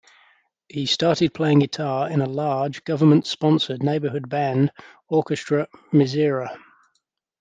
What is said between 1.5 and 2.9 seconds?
guitar in a large,